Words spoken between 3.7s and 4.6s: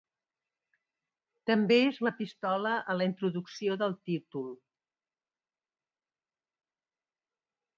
del títol.